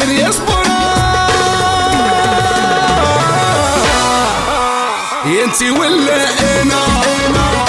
[0.00, 0.62] قادر يصبر
[5.44, 6.24] انتي ولا
[6.62, 6.82] أنا؟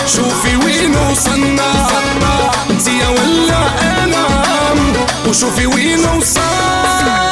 [0.05, 1.87] شوفي وين وصلنا.
[2.69, 3.59] انتي ولا
[4.03, 4.25] أنا؟
[5.27, 7.30] وشوفي وين وصلنا.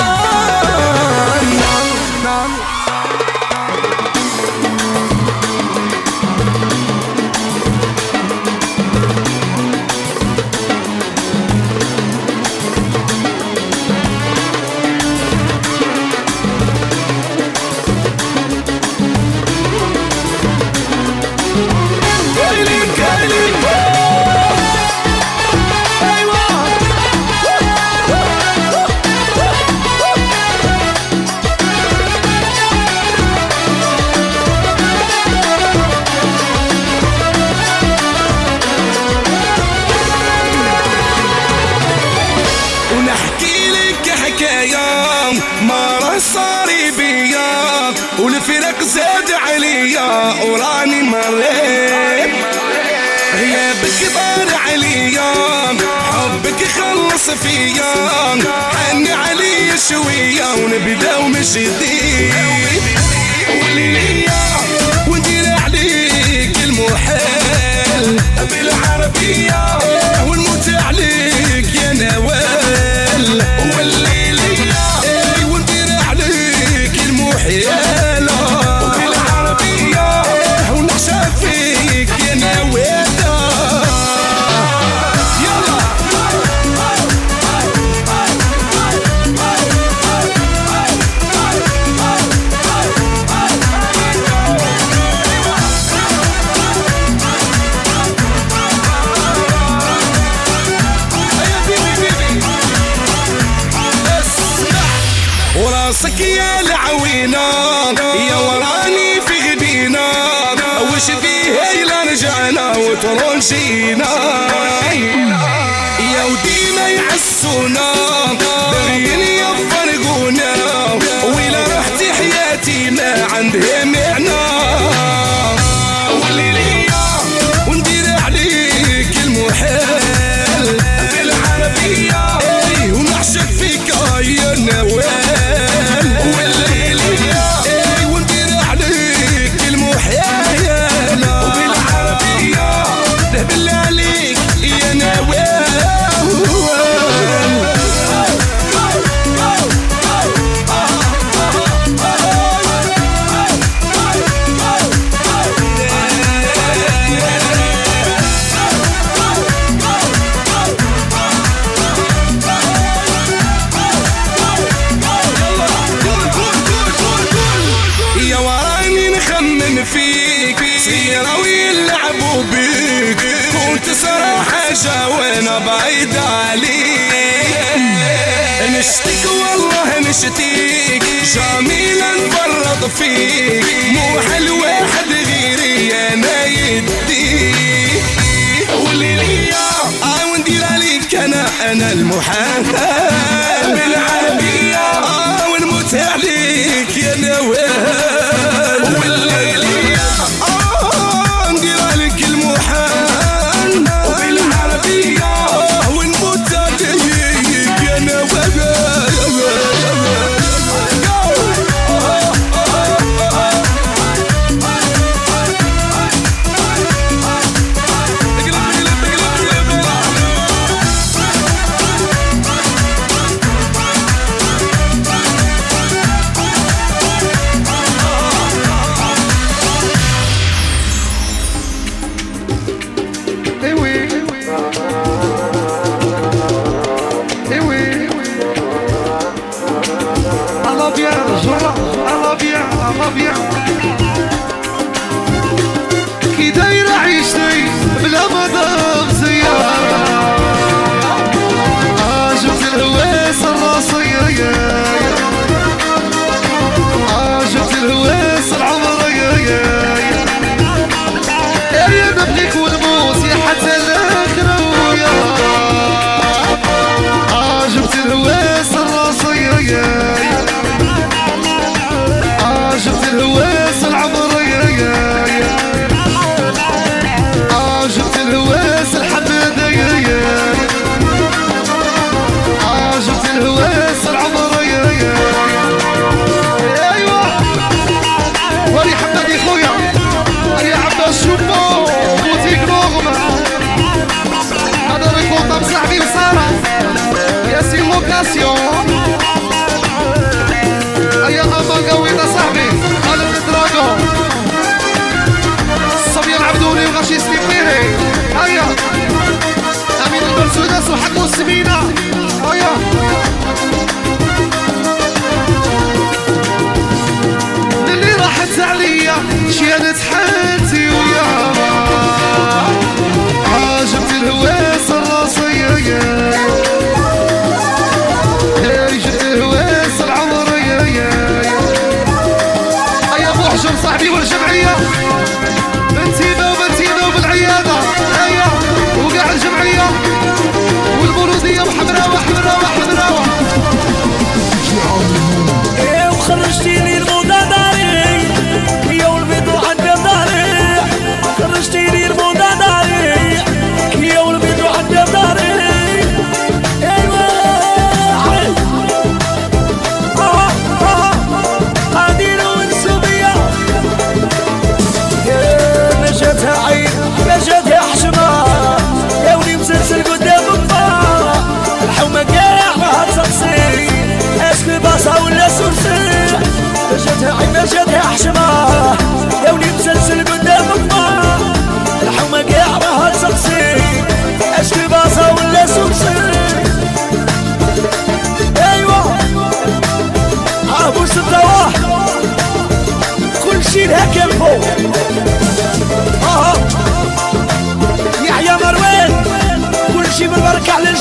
[57.42, 57.94] فيا
[58.94, 62.34] يوم علي شوية ونبدا ومشدين
[63.62, 64.42] والليا
[65.08, 68.18] وندير عليك المحال
[68.50, 69.78] بالعربية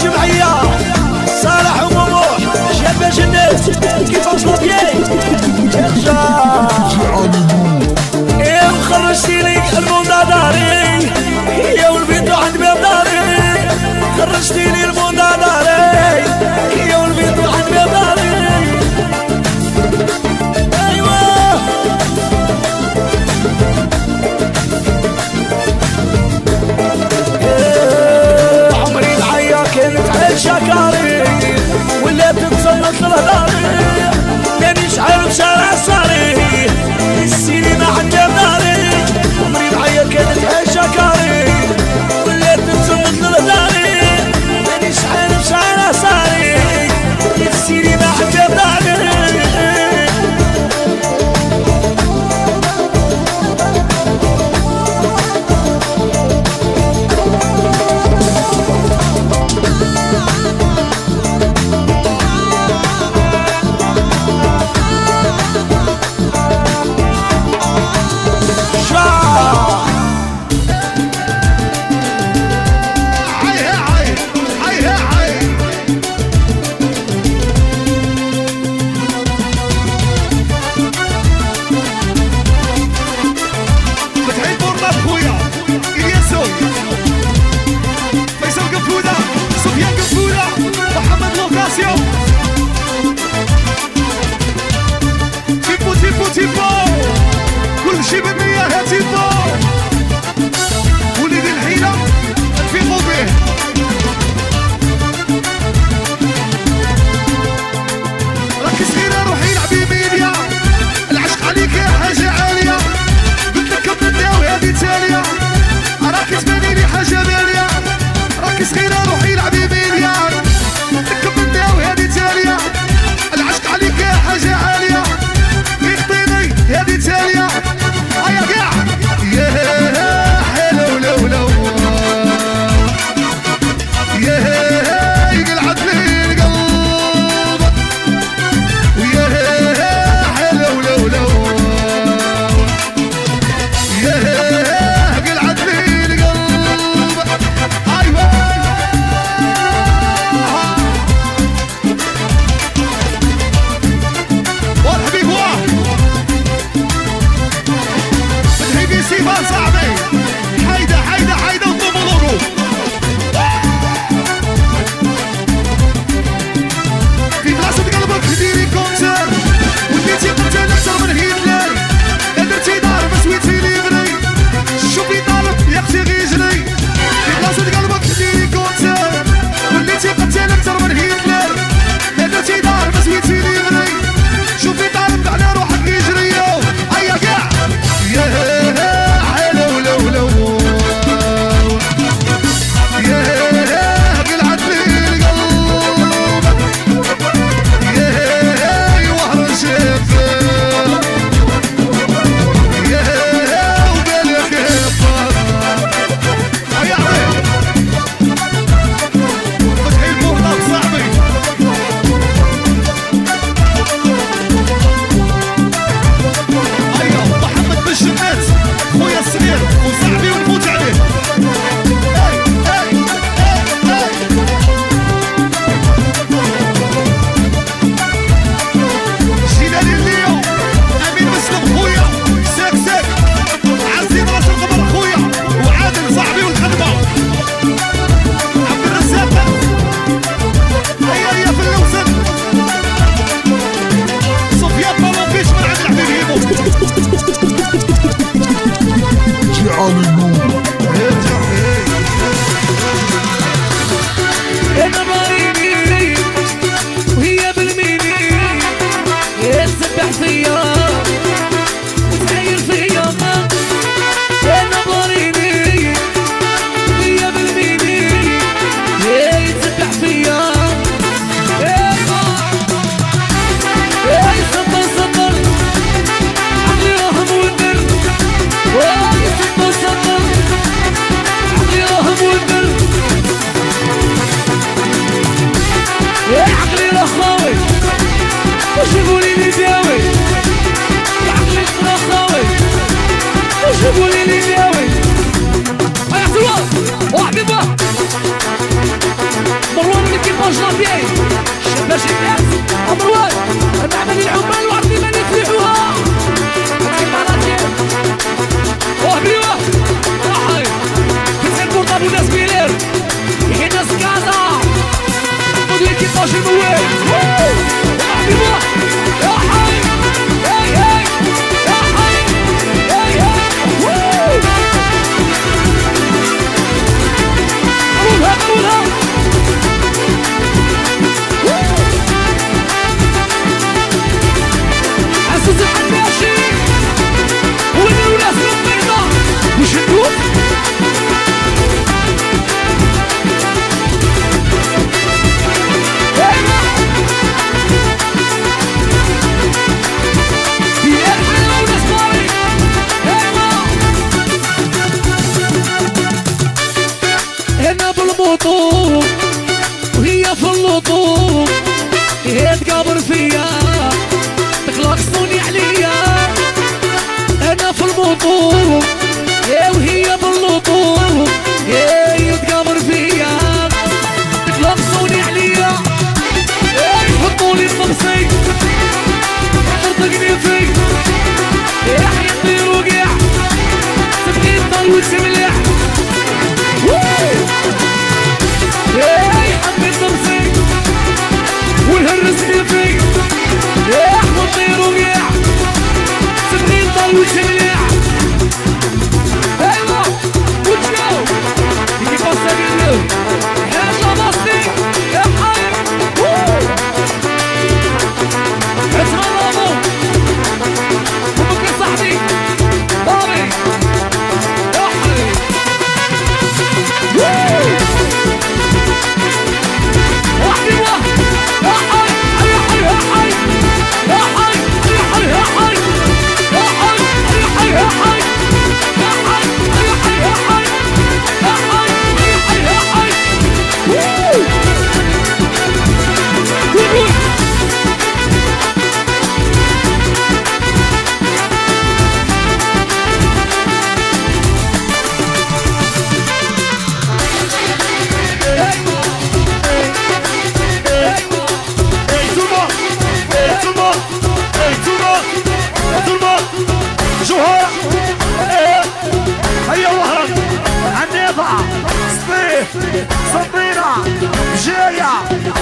[0.03, 0.53] جمعية
[1.43, 2.39] صالح ومموح
[2.73, 3.71] شبش الناس
[4.11, 4.95] كيف اصلت ياي؟
[8.41, 11.09] إيه وخرجتي لي الموضة داري
[11.79, 13.69] يا والبيض عند باب داري.
[14.19, 16.25] خرجتي لي الموضة داري
[16.91, 18.29] يا والبيض عند باب داري.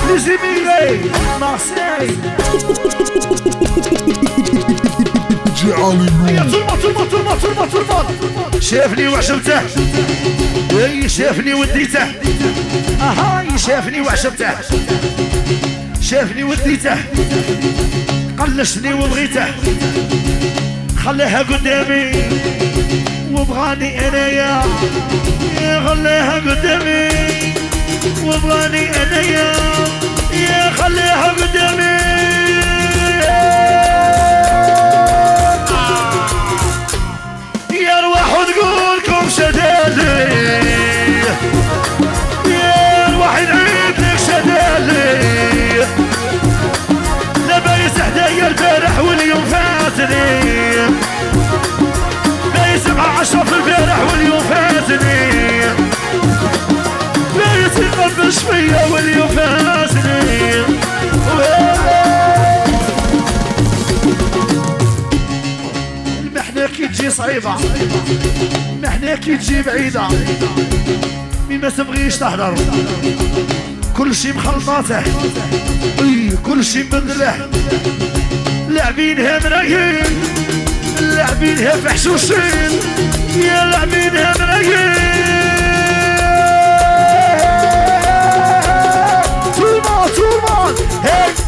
[0.08, 2.16] les émigrés, Marseille.
[5.66, 8.34] Regarde tout le monde, tout le monde, tout le monde, tout le monde, tout le
[8.34, 8.46] monde.
[8.60, 9.60] شافني وعجبته
[11.06, 12.04] شافني وديته
[13.00, 14.50] أها شافني وعجبته
[16.00, 16.96] شافني وديته
[18.38, 19.46] قلشني وبغيته
[21.04, 22.12] خليها قدامي
[23.32, 24.62] وبغاني انايا
[25.86, 27.08] خليها قدامي
[28.24, 29.52] وبراني أنا يا
[30.32, 31.96] يا خليها بدمي
[37.72, 40.30] يا أرواح وتقولكم شدالي
[42.46, 45.86] يا أرواح نعيد لك شدالي
[47.48, 50.40] لبايس حدايا البارح واليوم فاتني.
[52.54, 55.95] بايس مع عشرة في البارح واليوم فاتني.
[57.76, 60.56] تقرب شوية واليوم فاسني
[66.24, 67.54] المحنة كي تجي صعيبة
[68.72, 70.08] المحنة كي تجي بعيدة
[71.48, 72.54] مي ما تبغيش تهدر
[73.96, 75.02] كل شي مخلطاته
[76.46, 77.50] كل شي مبدله
[78.68, 80.04] لاعبينها مرايين
[81.00, 82.70] لاعبينها فحشوشين
[83.36, 85.15] يا لاعبينها مرايين
[90.06, 91.45] oturman Hey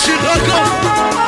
[0.00, 1.19] Machine Record.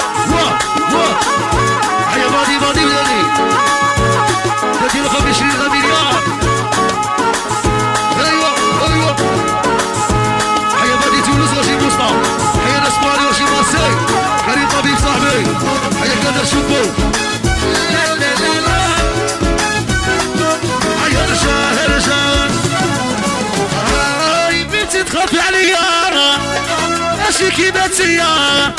[28.00, 28.72] يا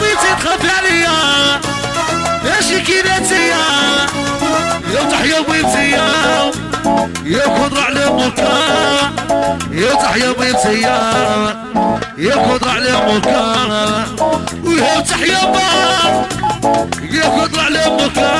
[0.00, 1.60] بيتي تخاف عليا
[2.44, 3.48] ماشي كي بيتي
[4.94, 5.90] يا تحيا بيتي
[7.24, 8.52] يا خضرة على موكا
[9.72, 10.80] يا تحيا بيتي
[12.18, 13.54] يا خضرة على موكا
[14.64, 16.26] ويا تحيا بار
[17.10, 18.32] يا خضرة على موكا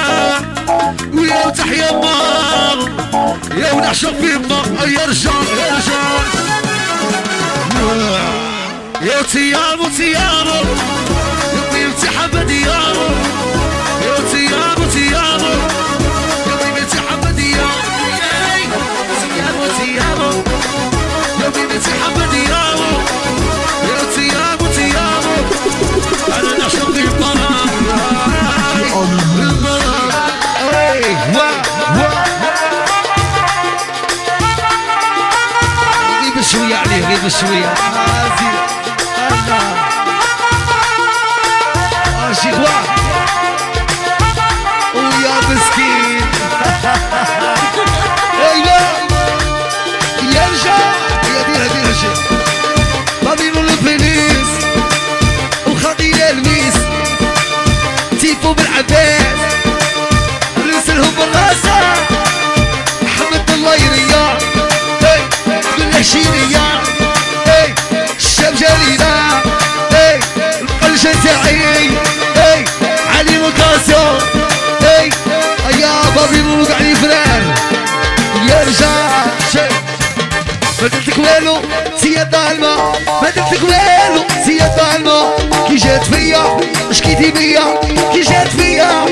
[1.15, 2.89] ويا تحيا بار
[3.57, 6.23] يا ونعشق في ما يا رجال يا رجال.
[9.03, 10.59] يا تيابو تيابو
[11.55, 13.09] يطيب تحب ديابو.
[14.07, 15.53] يا تيابو تيابو
[16.47, 17.73] يطيب تحب ديابو.
[19.23, 20.31] تيابو تيابو
[21.41, 22.91] يطيب تحب ديابو.
[23.89, 25.35] يا تيابو تيابو
[26.29, 27.67] أنا نعشق البراء
[29.39, 30.31] البراء
[30.75, 31.51] اي وا
[31.97, 32.11] وا
[36.43, 37.75] شوية عليه غير شوية.
[80.83, 81.57] ما والو
[81.97, 82.77] سيادة علما.
[83.23, 83.31] ما
[83.63, 85.31] والو سيادة علما.
[85.69, 87.81] كي جات فيا شكيتي بيا.
[88.13, 89.12] كي جات فيا.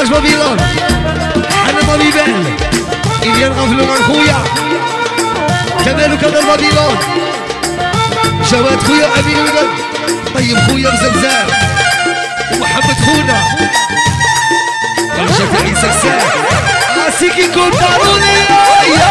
[0.00, 0.18] باش ما
[1.64, 2.56] حنا ما بيبان
[3.22, 4.44] إذا نغفلوا عن خويا
[5.84, 6.46] كمال وكمال
[8.50, 9.68] جواد خويا أمين ولد
[10.34, 11.46] طيب خويا بزبزار
[12.52, 13.42] ومحمد خونا
[15.18, 18.38] رجع تعيس الساعة سيكي كون ضروري
[18.96, 19.10] يا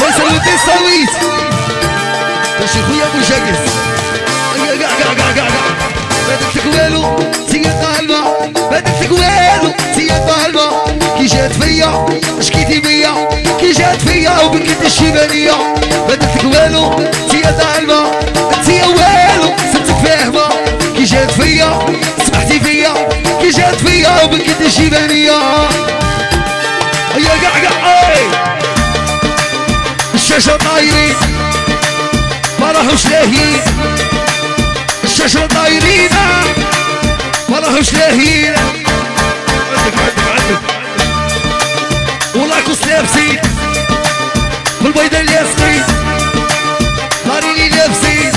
[0.00, 1.10] وتسويت
[2.60, 3.83] باش
[6.40, 7.04] درتك والو
[7.50, 8.24] سي ما
[8.70, 10.68] درتك والو سي قلبة
[11.18, 12.06] كي جات فيا
[12.40, 13.28] شكيتي بيا.
[13.60, 15.74] كي جات فيا وبكيت الشيبانية
[16.08, 17.98] درتك والو سي قلبة
[18.54, 20.48] انت والو صرتك فاهمة.
[20.96, 21.86] كي جات فيا
[22.26, 22.94] سمحتي فيا.
[23.40, 25.38] كي جات فيا وبكيت الشيبانية
[27.14, 28.24] هيا قاع قاع أي.
[30.14, 31.14] الشاشة طايرين
[32.60, 33.60] ما راهوش لاهين
[35.24, 36.10] الشاشة طايرين.
[37.48, 40.60] ما راهوش لاهين عندك عندك عندك
[42.34, 43.38] ولاكوس لابسين
[44.80, 45.84] بالبيضة الياسقين
[47.28, 48.32] طاريني لابسين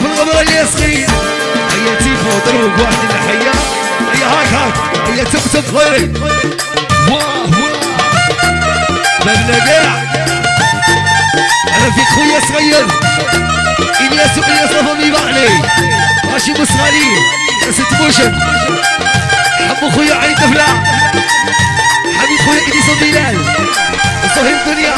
[0.00, 1.06] بالغبرة الياسقين
[1.70, 3.52] هيا تيفو ضربوا بواحد الناحية
[4.14, 4.74] هيا هاك هاك.
[5.08, 6.12] هيا تب تب خيري
[7.10, 7.80] واه واه
[9.24, 10.02] بابنا قاع
[11.76, 12.86] أنا فيك خويا صغير.
[14.00, 15.48] إلياس والياس رفض يبعني
[16.32, 17.08] ماشي مصغري
[17.70, 18.40] ست موشن
[19.68, 20.64] حبو خويا عين طفلة
[22.18, 23.44] حبيب خويا إديسون بلال
[24.34, 24.94] صهيب الدنيا.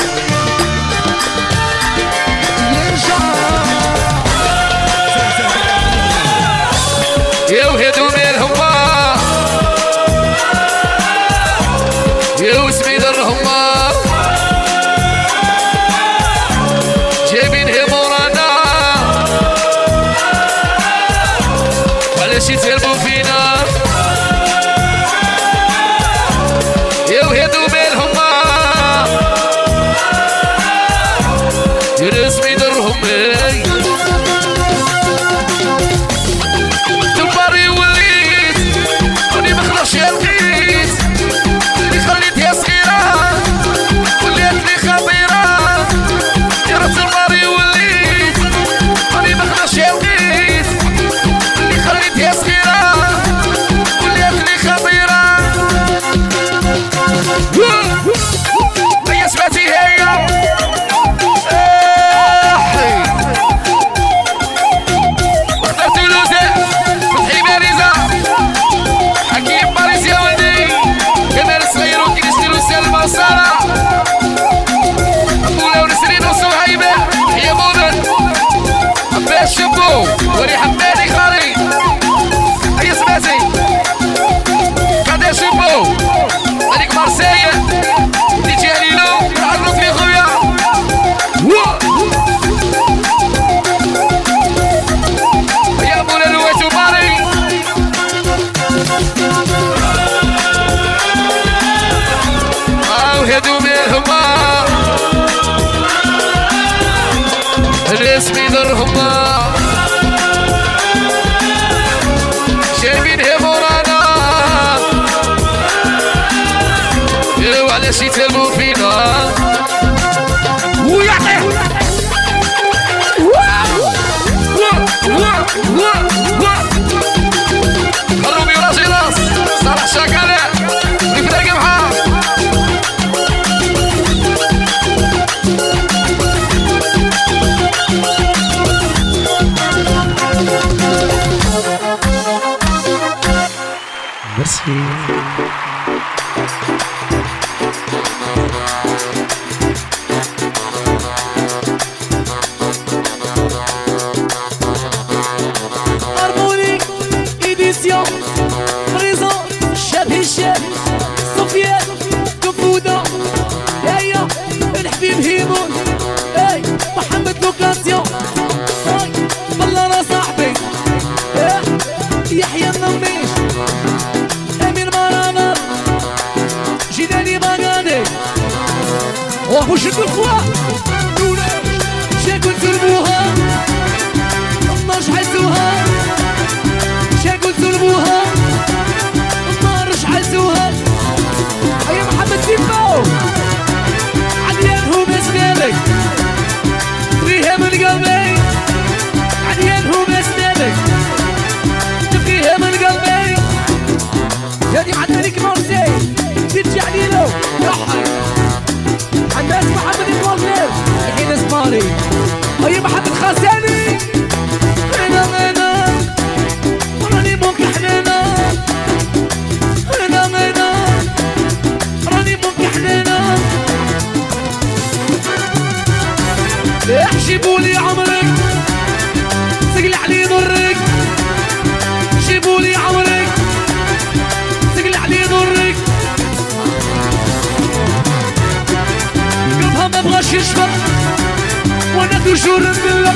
[242.36, 243.14] تجور بالله.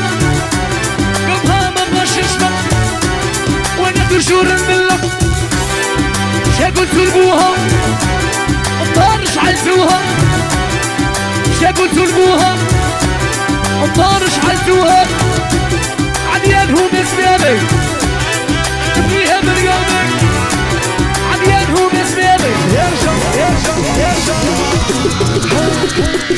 [1.28, 2.54] قلبها ما بغاش يشرب
[3.78, 4.98] وأنا تجور بالله.
[6.58, 7.50] شاكل سلبوها
[8.82, 10.00] النار شعلتوها.
[11.60, 12.56] شاكل سلبوها
[13.84, 15.06] النار شعلتوها.
[16.34, 17.58] عديانهم يا سبيابي
[19.10, 19.56] فيها من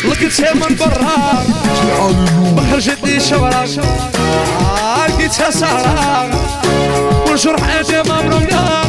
[0.04, 1.44] لقيتها من برا.
[2.56, 3.64] ما خرجتني شورا
[5.08, 6.30] لقيتها سهرة.
[7.28, 8.82] والجرح أجي مبروكة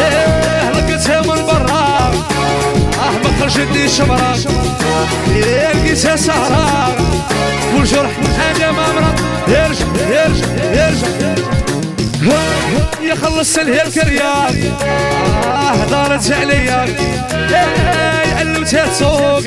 [0.00, 2.10] إيه، لقيتها من برا.
[3.24, 4.36] ما خرجتني شمرة
[5.28, 6.96] لقيتها سهرة.
[7.76, 8.10] والجرح
[8.50, 11.08] أجي مبروك يرجع يرجع يرجع
[12.22, 14.48] يخلص خلصت لها
[15.46, 19.42] آه دارت عليا إيه، علمتها تسوق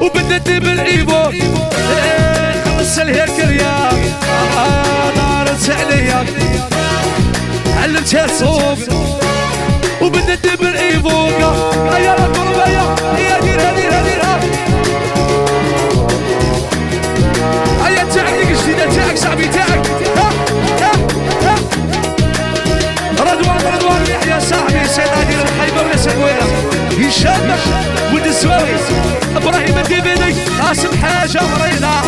[0.00, 4.12] وبدت بالايبو إيه، خلصت لها الكريان
[4.58, 6.24] آه دارت عليا
[7.82, 8.78] علمتها تسوق
[10.02, 14.40] وبدت بالايبو يا القربة يا يا ديرها ديرها ديرها
[17.86, 19.99] هيا تاعك الجديدة تاعك صاحبي تاعك
[26.00, 26.46] سكويره
[26.98, 27.56] هشام
[28.14, 28.76] ولد الزواوي
[29.36, 29.78] إبراهيم
[30.60, 32.00] قاسم حاجة مريضه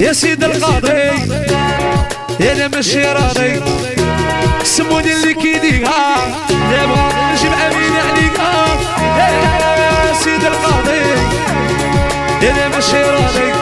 [0.00, 1.10] يا سيد القاضي.
[2.52, 3.60] أنا ماشي راضي.
[4.64, 6.16] سموني اللي كيديها.
[6.72, 8.15] يابا نجيب امين
[12.46, 13.54] يا بشيرانك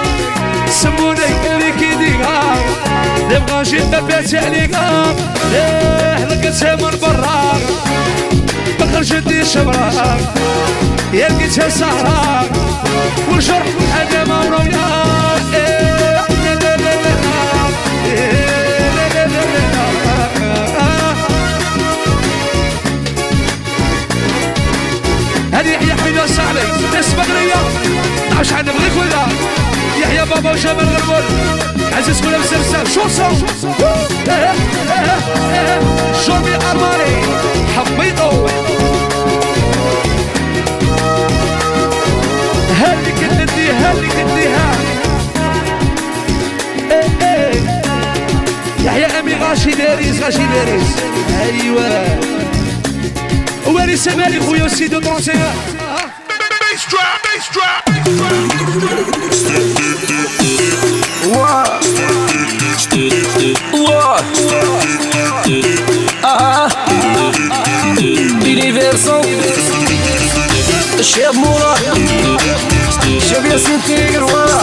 [0.70, 2.56] سموني لك ديقا
[3.30, 4.76] نبغى نجيب بابات عليك
[5.52, 7.52] ليه لقيتها من برا
[8.80, 10.16] ما خرجتني شبرا
[11.12, 12.48] يا لقيتها سهرة
[13.30, 13.66] والجرح
[14.02, 15.04] أنا ما مرويا
[25.52, 27.56] هذه يحيى حيداش علي تسبق ليا
[28.38, 29.26] عاش حد بغيك ولا؟
[30.00, 31.22] يحيى بابا وجمال غربول
[31.92, 32.86] عزيز كلها بزرزار
[36.26, 37.22] شو بي أرماني
[37.76, 38.46] حبيتو
[42.80, 44.70] هذيك اللي نديها هذيك ها
[48.84, 50.96] يحيى أمي غاشي داريس غاشي داريس
[51.40, 52.18] ايوا
[53.66, 55.83] واري سمالي خويا سيدو طرونسيان
[68.42, 69.24] Universal
[70.98, 71.74] الشاب مورا
[73.06, 74.60] الشاب ياسين تيجر ورا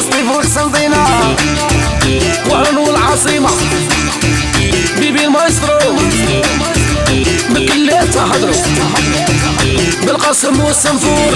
[0.00, 1.04] سطيف القسنطينة
[2.50, 3.50] وعنو العاصمة
[4.98, 5.96] بيبي المايسترو
[7.50, 8.52] مكلات تهضرو
[10.08, 11.34] بالقسم والصنفور.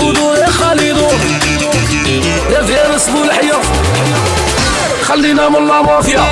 [0.00, 1.18] ودور يا خالدور
[2.50, 3.60] يا فارس بولحية
[5.02, 6.24] خلينا من لا مافيا.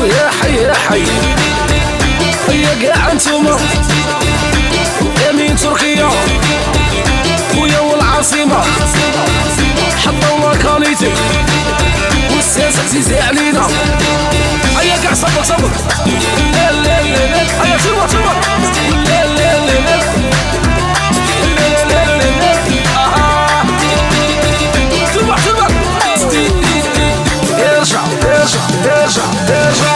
[0.00, 1.02] ويا حي يا حي.
[2.48, 3.58] يا قاع انتوما.
[5.28, 6.10] يمين تركيا.
[7.54, 8.62] خويا والعاصمة.
[10.04, 11.10] حطوا الله كاليتي
[12.46, 13.66] licença, dizer ali não.
[14.78, 15.68] Aí é caça, samba, samba.
[17.60, 18.30] Aí é chuva, chuva.
[25.12, 25.66] Chuva, chuva.
[27.56, 29.95] Deixa, deixa, deixa, deixa.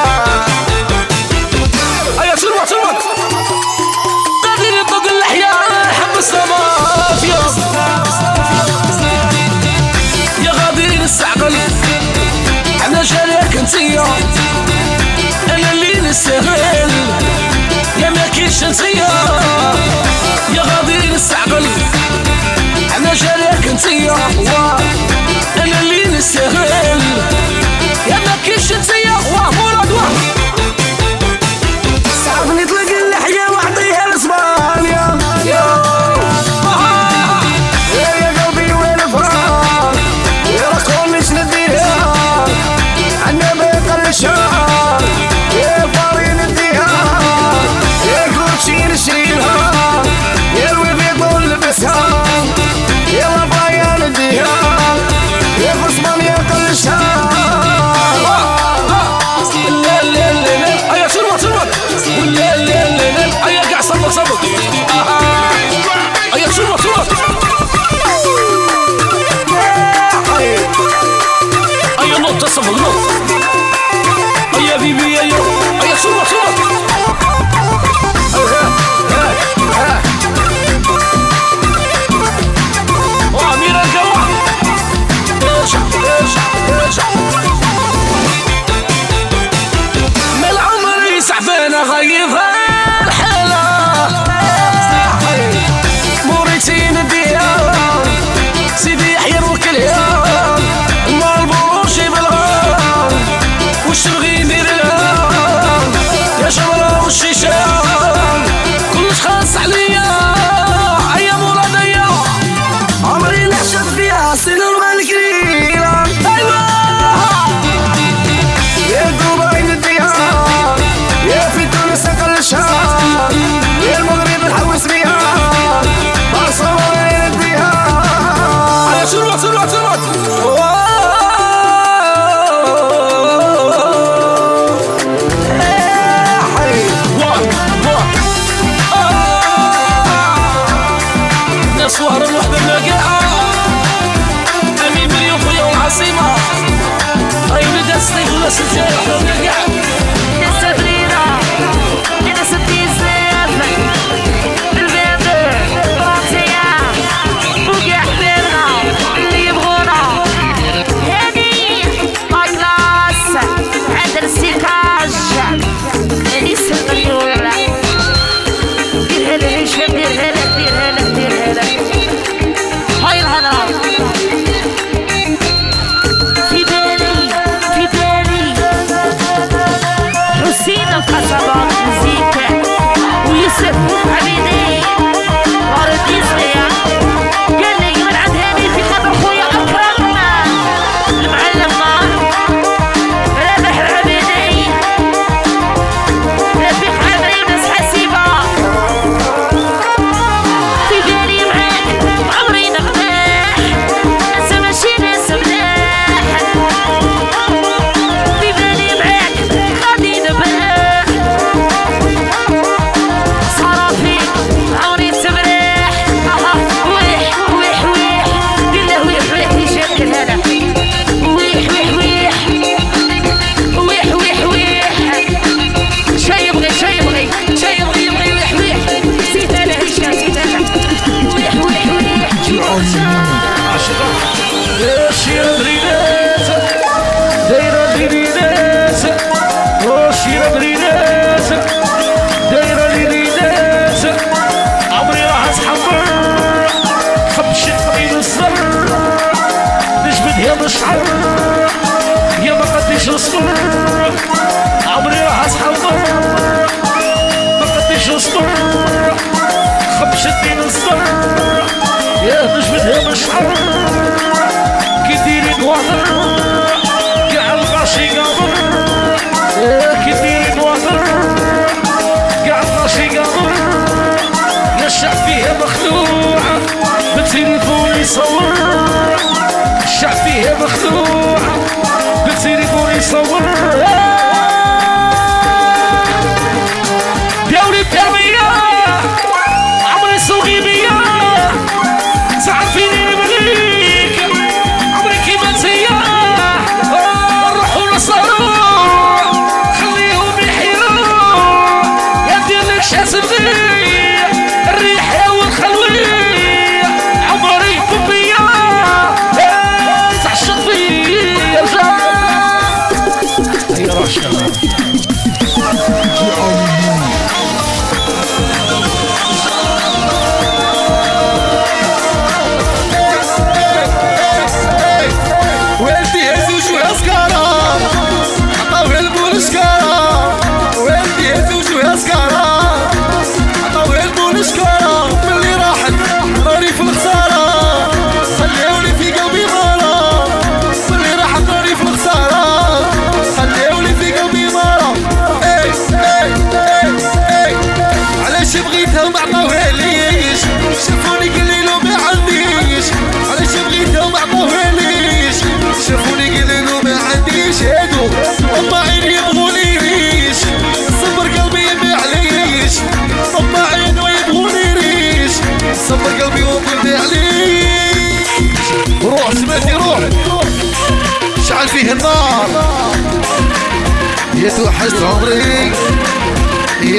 [13.74, 14.04] انتيا
[15.48, 16.90] أنا اللي نستاهل.
[17.98, 19.08] يا ما كاينش انتيا
[20.54, 21.66] يا غادي نستعقل.
[22.96, 24.14] أنا جالك انتيا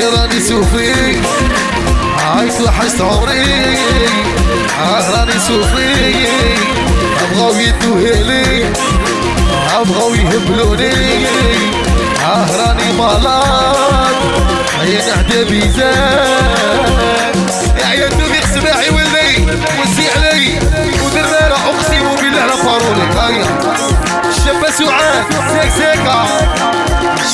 [0.01, 1.21] راني سوفي
[2.17, 3.77] هاي توحشت عمري.
[5.13, 6.27] راني سوفي
[7.21, 8.65] أبغاو يدوهيلي.
[9.75, 11.27] أبغاو يهبلوني.
[12.59, 14.15] راني مالات
[14.83, 16.85] يا نهدى بيزان
[17.79, 19.31] يا عيال دوبي سماعي ولي.
[19.79, 20.59] وزي علي.
[21.05, 23.49] ودرارة أقسم بالله لا فارولي هيا
[24.45, 25.25] شبه سعاد.
[25.51, 26.25] سيك سيكا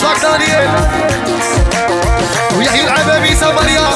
[0.01, 0.69] شاك دانيال
[2.57, 3.87] ويحيى العبابي سامريا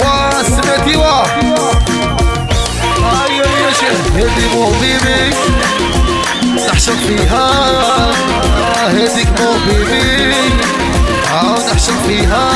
[0.00, 1.22] واسمتي وا
[4.16, 5.34] هدي مو بيبي
[6.68, 7.50] نحشر فيها
[8.76, 10.34] هديك مو بيبي
[11.72, 12.48] نحشر فيها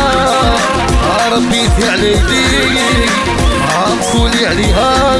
[1.33, 3.11] ربيتي على يديك
[3.75, 3.99] عم
[4.47, 5.19] عليها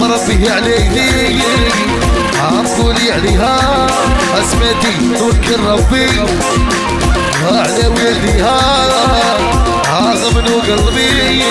[0.00, 1.44] مربيه على يديك
[2.38, 3.86] عقولي عليها
[4.40, 6.08] اسمتي توكل ربي
[7.44, 8.58] على ولديها
[10.14, 11.42] غمنو قلبي.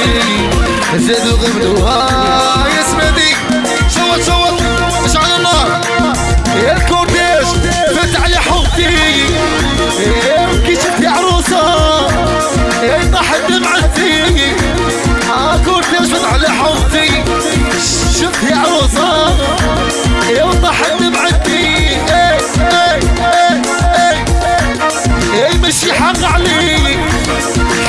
[0.98, 2.08] زادوا غمنوها
[2.68, 3.36] يا سمدي
[3.96, 4.62] شوت شوت
[5.06, 5.82] اشعل النار.
[6.64, 7.48] يا الكورتيج
[7.96, 8.90] فات على عروسه
[12.86, 14.24] يا طاحت دمعتي
[15.66, 17.24] كورتيج فات على حوضتي
[18.52, 19.38] عروسه
[20.30, 23.62] يا طاحت دمعتي إيه إيه إيه
[23.96, 27.00] إيه إيه مشي حق عليك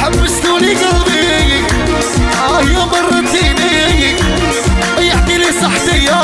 [0.02, 1.64] حبستوني قلبي
[2.48, 4.16] آه يا مرتيني
[4.98, 6.22] ضيعتي لي صحتي يا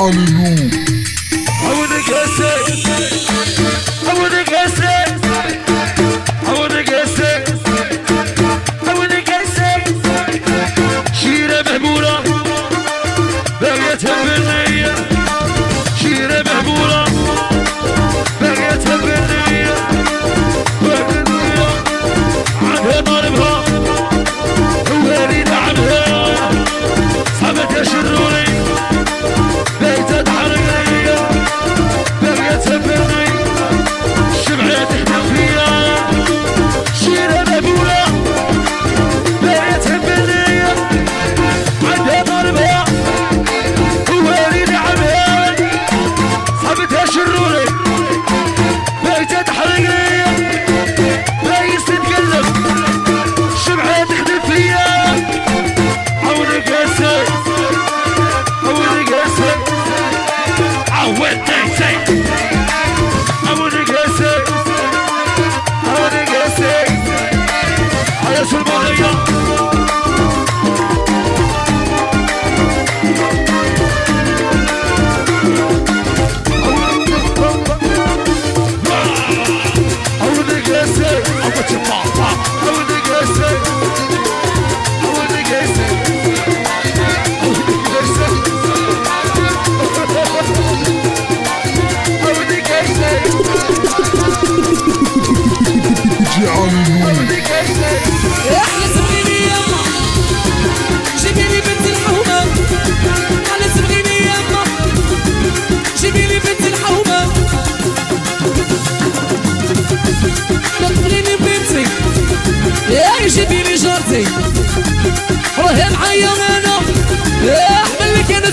[0.00, 0.77] Alléluia.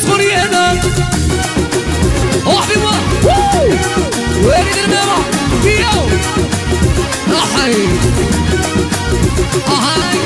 [0.06, 0.82] احمل لك أنا تخوني أنا
[2.46, 2.92] وحبيبة
[4.44, 5.18] وين الماما
[5.64, 6.10] فيو
[7.36, 7.74] أحي.
[9.68, 10.20] أحي.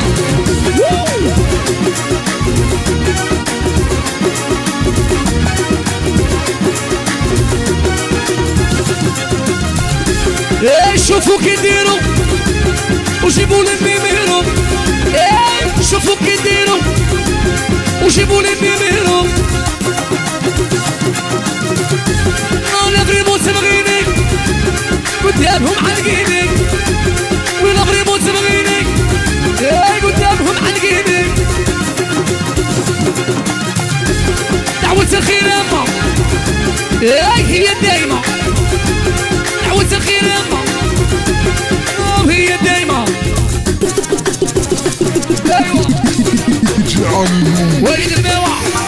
[10.64, 11.98] إيه شوفوا كيديروا
[13.24, 14.44] وجيبوا لي ميميرو.
[15.16, 16.80] إيه شوفوا كيديروا
[18.04, 19.28] وجيبوا لي ميميرو.
[22.88, 24.00] أنا فريمون تبغيني
[25.24, 26.50] قدامهم علقيني
[27.86, 28.80] فريمون تبغيني
[29.62, 31.24] إيه قدامهم علقيني
[34.84, 35.86] دعوة الخير يما
[37.02, 38.22] إيه هي دايما
[39.66, 40.60] دعوة الخير يما
[42.26, 43.06] وهي دايما
[45.52, 45.88] أيوه.
[47.84, 48.79] وليد الماوع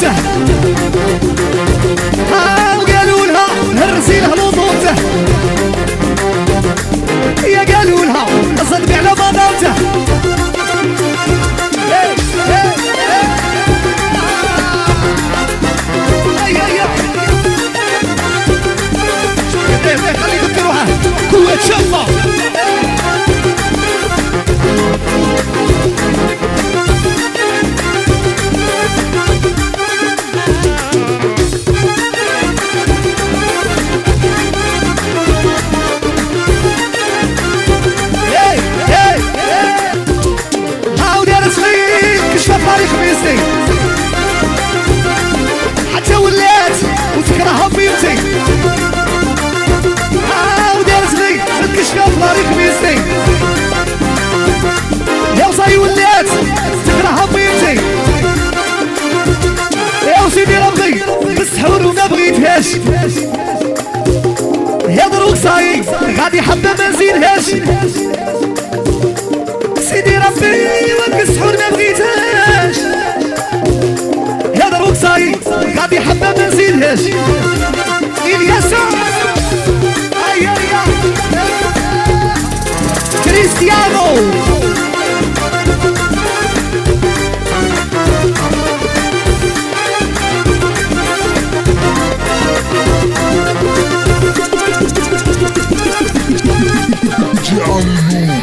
[0.00, 0.12] ته
[2.34, 4.94] آه، قالوا لها نهرسي له لطوفته
[7.46, 8.26] يا قالوا لها
[8.62, 9.91] اصدق على بضاوته
[55.66, 56.26] صاي ولات
[56.86, 57.80] تكره طيبتي
[60.06, 61.02] يا وسيدي ربي
[61.34, 62.66] بالسحور وما بغيتهاش
[64.88, 65.82] يا دروك صاي
[66.18, 67.44] غادي حبه ما نزيدهاش
[69.90, 72.76] سيدي ربي وك السحور ما بغيتهاش
[74.54, 75.34] يا دروك صاي
[75.78, 77.00] غادي حبه ما نزيدهاش
[78.24, 78.72] الياس
[80.32, 80.84] ايا ايا
[83.24, 84.16] كريستيانو
[97.52, 98.41] Thiago.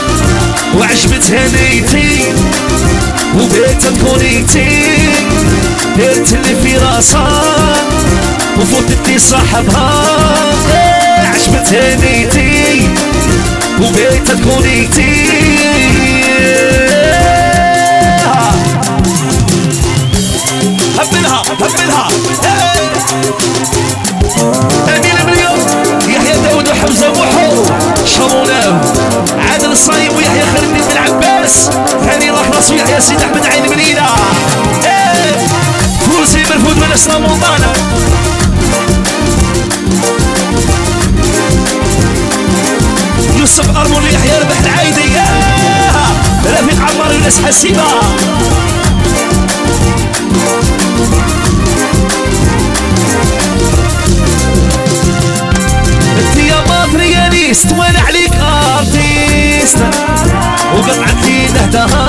[0.78, 2.34] وعجبتها نيتي
[3.40, 4.82] وبيت كونيتي
[5.98, 7.42] دارت اللي في راسها
[8.60, 10.02] وفوتتني صاحبها.
[10.72, 12.88] إيه، عجبتها نيتي
[13.80, 15.26] وبيت كونيتي
[20.98, 22.08] هبلها هبلها
[29.76, 31.70] الصايم ويحيى الدين بن عباس.
[32.10, 34.06] هاني الأخلص ويحيى سيد أحمد عين منينة
[34.84, 35.36] إيه،
[36.10, 37.72] فوزي مرفوض من أسلام وطانة
[43.38, 47.82] يوسف أرمون ويحيى ربح العايدي إيه، رفيق عمار وناس حسيبة.
[56.18, 58.32] انت يا ماترياليست وأنا عليك
[59.66, 59.84] ارتيست
[60.74, 62.08] وقطعتي نهدها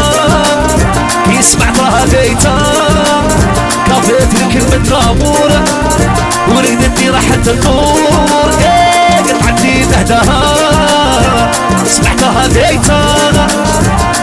[1.26, 2.58] كي سمعتها بيتا
[3.88, 5.52] كافيت كلمة طابور
[6.56, 10.42] ورقدتي راحت النور إيه قطعتي نهدها
[11.86, 13.02] سمعتها بيتا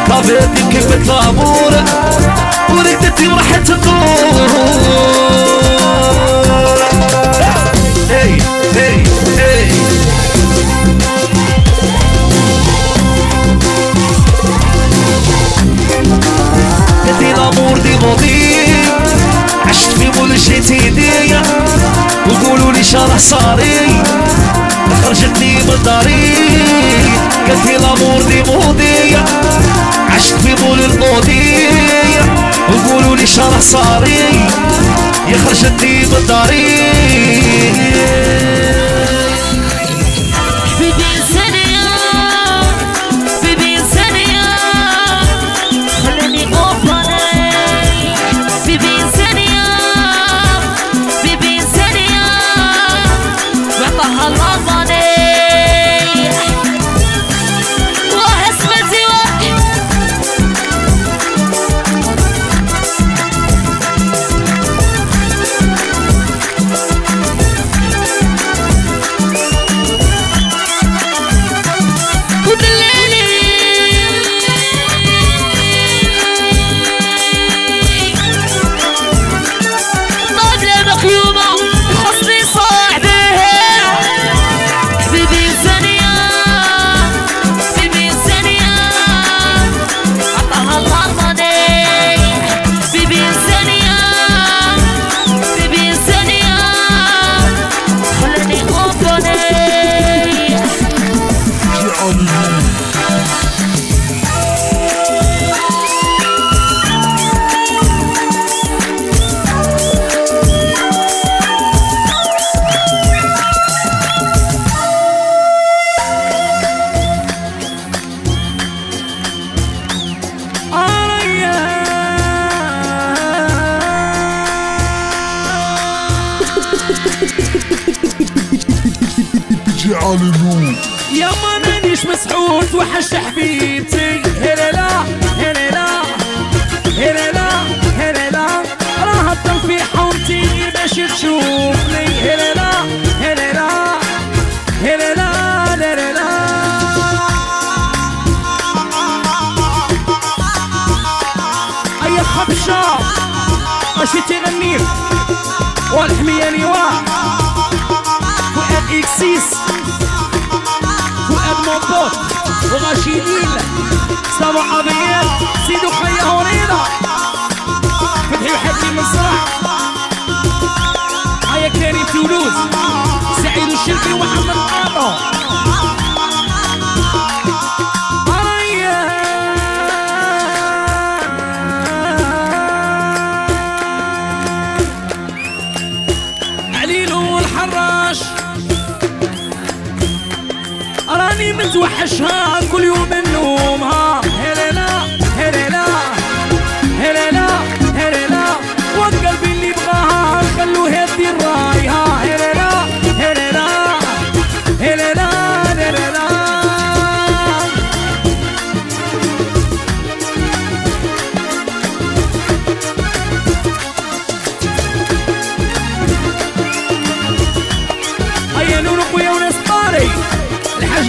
[0.09, 1.72] كافيت كلمة طابور
[2.70, 4.55] ورقدتي راحت النور
[8.14, 8.39] Hey,
[8.76, 8.97] hey,
[18.14, 18.54] ماضي
[19.68, 21.42] عشت في مول شتيدية
[22.30, 24.02] وقولوا لي شرح صاري.
[25.02, 26.32] خرجتني من داري
[27.48, 29.24] قلتي الأمور دي ماضية
[30.10, 31.68] عشت في مول الماضية
[32.72, 34.18] وقولوا لي شرح صاري.
[35.28, 36.64] يخرجتني من داري.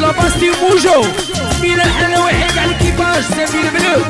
[0.06, 1.02] لاباستي موجو
[1.62, 4.08] ميلان حناوي حيد على الكيباج سمير بلوك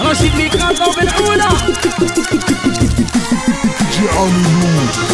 [0.00, 1.48] رشيد ميكاطو بالعولة
[3.92, 5.11] جعاني نوت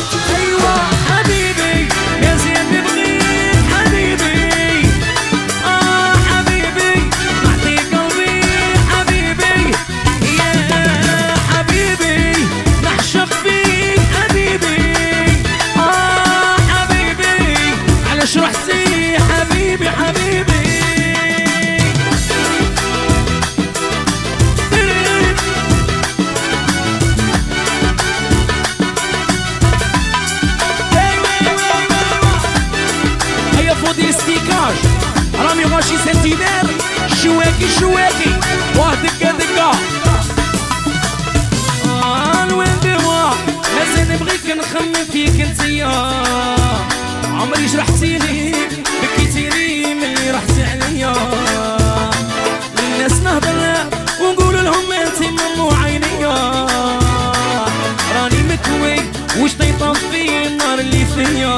[60.78, 61.57] only leave in your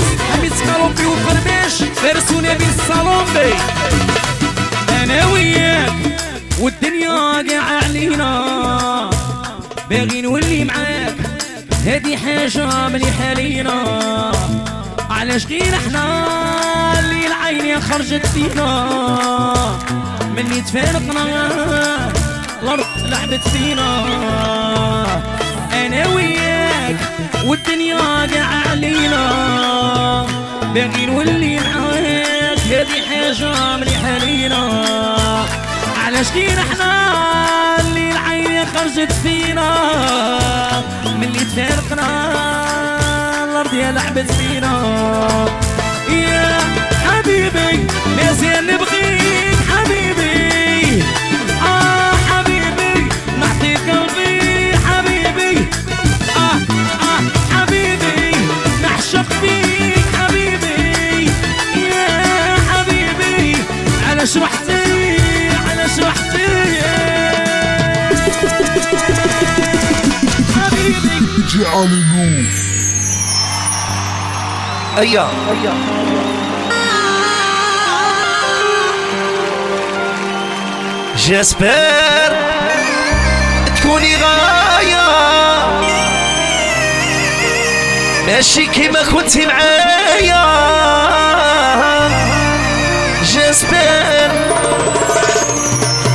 [0.00, 3.54] الفلوس حميد سكالوبي وقربيش فارسونا بين الصالون بي
[5.02, 5.92] أنا وياك
[6.60, 7.10] والدنيا
[7.50, 9.10] قاع علينا
[9.90, 11.14] باغي نولي معاك
[11.86, 13.82] هادي حاجة مليحة لينا
[15.10, 16.04] علاش غير إحنا
[17.00, 18.86] اللي العين خرجت فينا
[20.36, 21.24] مني تفارقنا
[22.62, 24.04] الأرض لعبت فينا
[25.72, 26.96] أنا وياك
[27.44, 27.96] والدنيا
[28.26, 30.26] قاع علينا.
[30.74, 34.86] باقي نولي نعيش هذه حاجة مليحة لينا
[36.06, 36.90] علاش كي نحنا
[37.80, 39.70] اللي العين خرجت فينا؟
[41.16, 42.08] ملي تفارقنا
[43.44, 44.74] الأرض يا لعبت فينا.
[46.08, 46.58] يا
[47.06, 47.86] حبيبي
[48.16, 49.69] مازال نبغيك.
[64.20, 64.46] على
[65.68, 66.80] على حبيبي
[74.98, 75.30] أيوة.
[81.16, 82.36] جاسبر
[83.76, 85.06] تكوني غاية.
[88.26, 90.79] ماشي كيما كنتي معايا.
[93.50, 94.30] جاسبر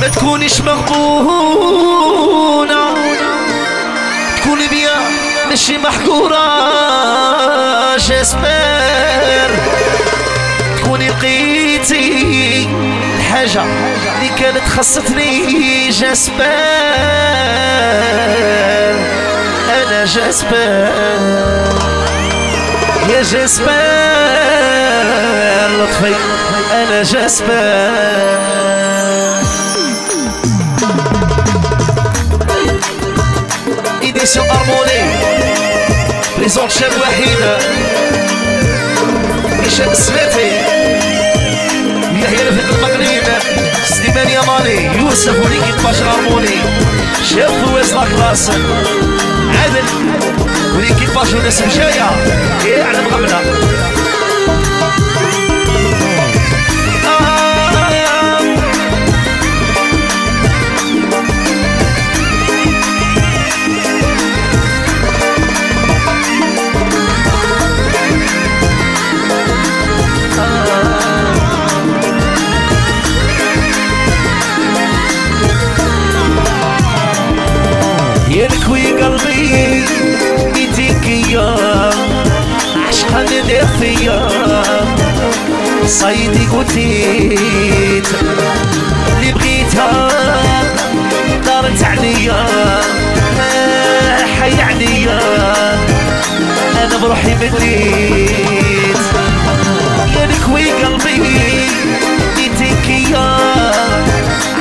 [0.00, 2.04] ما تكونيش مغبونة.
[4.36, 4.90] تكوني بيا
[5.48, 6.46] ماشي محقورة
[7.96, 9.50] جاسبر
[10.76, 12.68] تكوني لقيتي
[13.18, 16.44] الحاجة اللي كانت خصتني جاسبر
[19.82, 20.88] أنا جاسبر
[23.08, 23.76] يا جسبان
[25.80, 26.14] لطفي
[26.72, 28.26] أنا جسبان
[34.02, 35.00] ايديسيون أرموني.
[36.38, 37.58] بريزون شاب وحيدة
[39.66, 40.50] هشام السلافي
[42.22, 43.26] يحيى رفيق المغرب.
[43.88, 46.56] سليمان يا مالي يوسف وليكي باشا أرموني.
[47.34, 48.50] شاب فواز لاكلاس
[49.56, 49.86] العدل.
[50.76, 52.02] وليكيباج وناس مشايه
[52.82, 53.40] على غمله
[83.22, 84.28] ندير فيا
[85.86, 88.06] صيدي قتيت
[89.16, 90.08] اللي بغيتها
[91.44, 92.46] دارت عليا
[94.40, 95.20] حي عليا
[96.84, 98.96] أنا بروحي مليت
[100.16, 101.22] ينكوي قلبي
[102.38, 103.36] يديك يا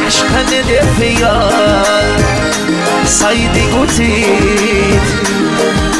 [0.06, 1.49] عشقا ندير فيا
[3.06, 3.65] صيدي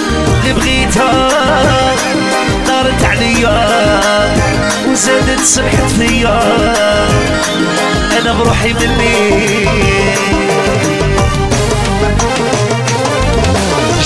[0.08, 1.30] اللي بغيتها
[2.68, 3.68] دارت عليا
[4.92, 6.40] وزادت سمحت فيا.
[8.22, 9.66] أنا بروحي مني.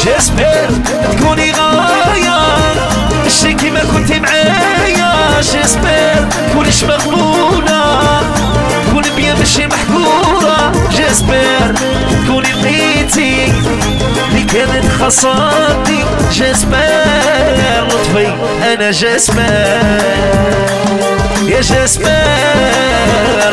[0.05, 0.69] جاسبر
[1.11, 2.39] تكوني غاية.
[3.23, 5.41] ماشي كيما كنتي معايا.
[5.41, 7.48] جاسبر كلش مغبونة
[9.29, 11.73] بيا ماشي محقورة جاسبر
[12.23, 13.53] تكوني لقيتي
[14.29, 16.05] اللي كانت خسرتي.
[16.33, 16.77] جاسبر
[17.87, 18.33] لطفي
[18.73, 19.43] أنا جاسبر.
[21.47, 22.09] يا جاسبر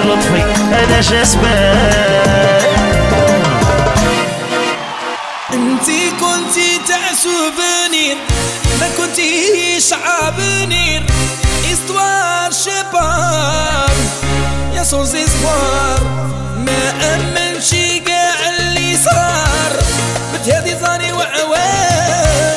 [0.04, 0.42] لطفي
[0.84, 1.46] أنا جاسبر.
[14.86, 16.00] عصوصي صغار
[16.56, 19.72] ما أمن شي قاع اللي صار.
[20.34, 22.56] بتهدي ظاني وعوان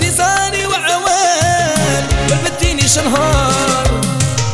[0.00, 3.90] دي ظاني وعوان ما بدينيش نهار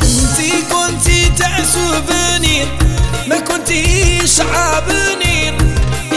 [0.02, 2.64] انتي كنتي تعسبني
[3.26, 5.56] ما كنتيش عابني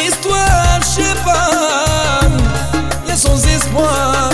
[0.08, 2.32] استوار شيفان
[3.10, 4.34] يا سونزي صغار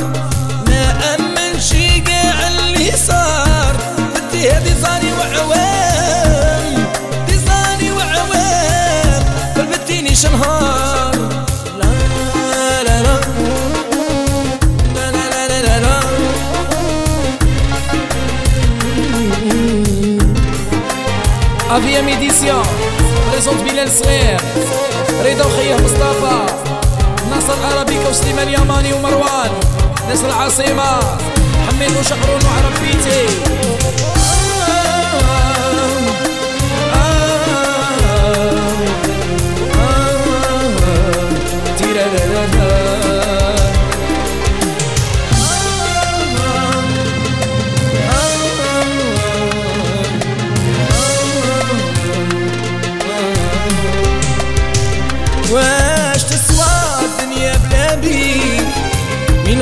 [0.67, 3.75] ما أمن شي قاع اللي صار.
[4.15, 5.72] بدي هدي ظاني وعوان
[21.77, 22.63] افيام ايديسيون
[23.31, 24.37] بريزونت بلال صغير
[25.25, 26.45] رضا وخيه مصطفى
[27.29, 29.51] ناصر ارابيكا وسليمان يماني ومروان
[30.09, 30.99] ناس العاصمه
[31.67, 33.25] حميد وشقرون وعرب بيتي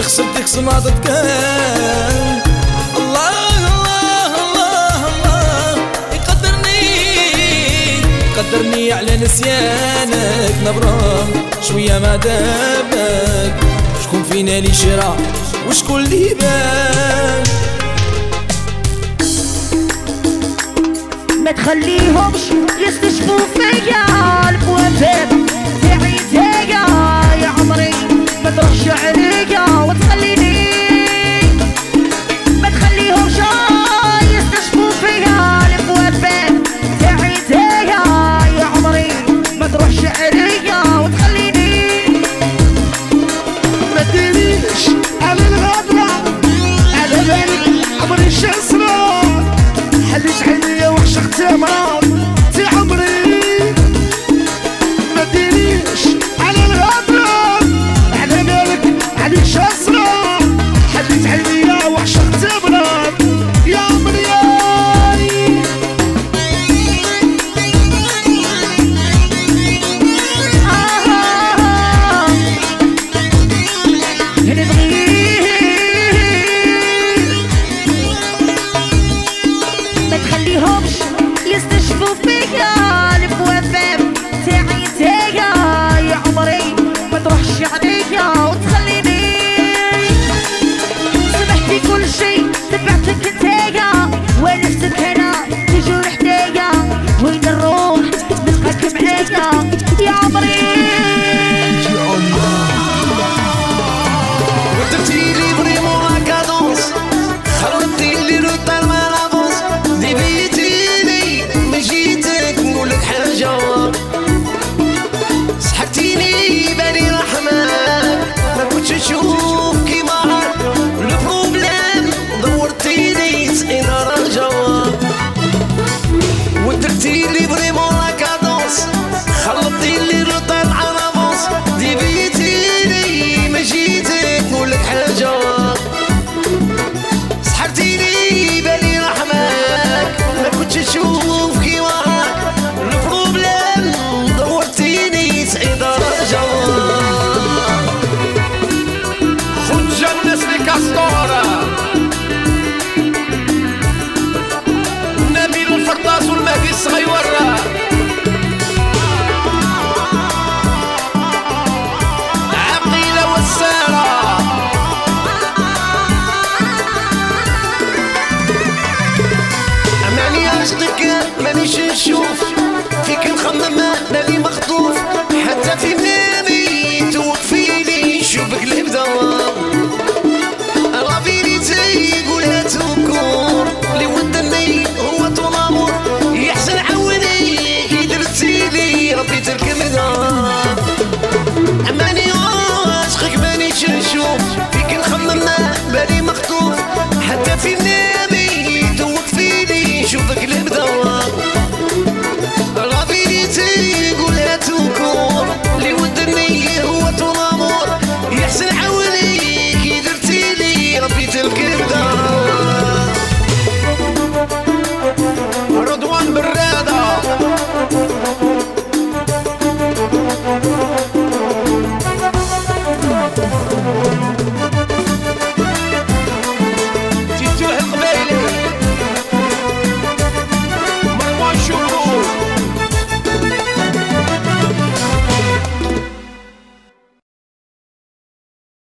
[0.04, 1.08] خسرتك صمادتك.
[2.98, 3.30] الله
[3.68, 5.76] الله الله الله.
[6.14, 6.82] يقدرني
[8.36, 10.56] يقدرني على نسيانك.
[10.66, 11.30] نبرم
[11.62, 13.56] شوية ما دابك.
[14.04, 15.18] شكون فينا اللي شرا
[15.70, 17.44] وشكون اللي بان؟
[21.44, 22.42] ما تخليهمش
[22.88, 24.06] يستشفوا فيا.
[24.50, 25.31] البوابات
[28.58, 30.68] ترشع ليا وتخليني
[32.62, 35.60] ما تخليهم جاي يستشفوا فيا.
[35.80, 36.68] البوابات
[37.02, 37.82] يا عيديا
[38.60, 39.08] يا عمري
[39.60, 41.82] ما ترشع ليا وتخليني
[43.96, 44.88] ما تدينيش.
[45.22, 46.12] أنا الغدرة
[47.02, 49.22] على بالي عمري شنصرة
[50.12, 51.56] حليت عينيا وعشقت يا